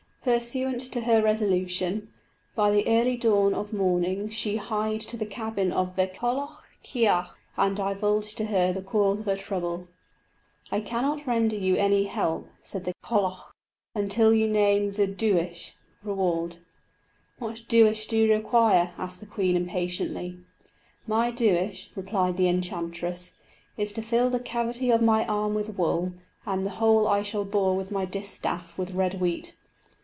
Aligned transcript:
Pursuant 0.23 0.81
to 0.81 1.01
her 1.01 1.19
resolution, 1.23 2.09
by 2.53 2.69
the 2.69 2.87
early 2.87 3.17
dawn 3.17 3.55
of 3.55 3.73
morning 3.73 4.29
she 4.29 4.57
hied 4.57 5.01
to 5.01 5.17
the 5.17 5.25
cabin 5.25 5.71
of 5.71 5.95
the 5.95 6.05
Cailleach 6.05 6.59
chearc, 6.83 7.29
and 7.57 7.75
divulged 7.75 8.37
to 8.37 8.45
her 8.45 8.71
the 8.71 8.83
cause 8.83 9.19
of 9.21 9.25
her 9.25 9.35
trouble. 9.35 9.87
"I 10.71 10.79
cannot 10.79 11.25
render 11.25 11.55
you 11.55 11.75
any 11.75 12.03
help," 12.03 12.49
said 12.61 12.83
the 12.85 12.93
Cailleach, 13.03 13.49
"until 13.95 14.31
you 14.31 14.47
name 14.47 14.91
the 14.91 15.07
duais" 15.07 15.71
(reward). 16.03 16.57
"What 17.39 17.63
duais 17.67 18.05
do 18.07 18.17
you 18.19 18.31
require?" 18.31 18.93
asked 18.99 19.21
the 19.21 19.25
queen, 19.25 19.55
impatiently. 19.55 20.37
"My 21.07 21.31
duais," 21.31 21.87
replied 21.95 22.37
the 22.37 22.47
enchantress, 22.47 23.33
"is 23.75 23.91
to 23.93 24.03
fill 24.03 24.29
the 24.29 24.39
cavity 24.39 24.91
of 24.91 25.01
my 25.01 25.25
arm 25.25 25.55
with 25.55 25.79
wool, 25.79 26.13
and 26.45 26.63
the 26.63 26.69
hole 26.77 27.07
I 27.07 27.23
shall 27.23 27.43
bore 27.43 27.75
with 27.75 27.89
my 27.91 28.05
distaff 28.05 28.77
with 28.77 28.91
red 28.91 29.19
wheat." 29.19 29.55